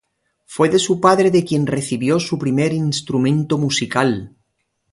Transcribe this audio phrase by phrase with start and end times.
[0.47, 4.35] Fue de su padre de quien recibió su primer instrumento musical.